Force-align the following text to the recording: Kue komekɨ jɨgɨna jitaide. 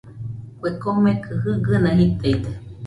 Kue 0.59 0.69
komekɨ 0.81 1.31
jɨgɨna 1.43 1.89
jitaide. 1.97 2.51